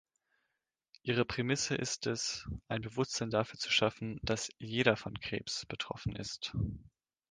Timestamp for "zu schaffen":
3.59-4.19